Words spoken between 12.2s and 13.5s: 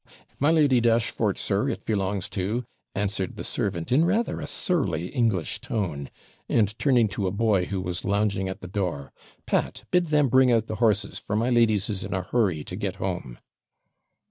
hurry to get home.'